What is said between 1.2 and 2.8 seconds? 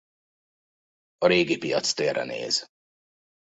régi piactérre néz.